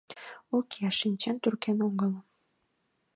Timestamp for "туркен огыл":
1.41-2.13